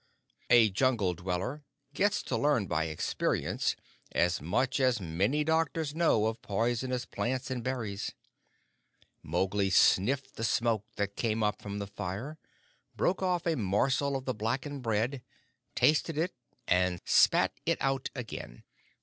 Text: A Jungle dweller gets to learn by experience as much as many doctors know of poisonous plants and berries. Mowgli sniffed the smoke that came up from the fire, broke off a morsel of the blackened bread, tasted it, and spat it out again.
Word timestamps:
A 0.49 0.71
Jungle 0.71 1.13
dweller 1.13 1.63
gets 1.93 2.23
to 2.23 2.35
learn 2.35 2.65
by 2.65 2.85
experience 2.85 3.75
as 4.13 4.41
much 4.41 4.79
as 4.79 4.99
many 4.99 5.43
doctors 5.43 5.93
know 5.93 6.25
of 6.25 6.41
poisonous 6.41 7.05
plants 7.05 7.51
and 7.51 7.63
berries. 7.63 8.15
Mowgli 9.21 9.69
sniffed 9.69 10.37
the 10.37 10.43
smoke 10.43 10.87
that 10.95 11.15
came 11.15 11.43
up 11.43 11.61
from 11.61 11.77
the 11.77 11.85
fire, 11.85 12.39
broke 12.97 13.21
off 13.21 13.45
a 13.45 13.55
morsel 13.55 14.15
of 14.15 14.25
the 14.25 14.33
blackened 14.33 14.81
bread, 14.81 15.21
tasted 15.75 16.17
it, 16.17 16.33
and 16.67 16.99
spat 17.05 17.53
it 17.67 17.77
out 17.79 18.09
again. 18.15 18.63